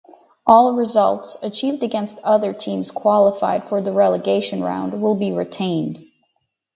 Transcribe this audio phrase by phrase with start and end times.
[0.47, 6.03] All results achieved against other teams qualified for the relegation round will be retained.